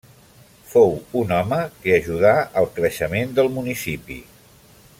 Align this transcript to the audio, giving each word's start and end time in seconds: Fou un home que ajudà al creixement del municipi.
Fou 0.69 0.95
un 1.19 1.33
home 1.39 1.59
que 1.83 1.93
ajudà 1.97 2.31
al 2.63 2.69
creixement 2.79 3.37
del 3.41 3.51
municipi. 3.59 4.19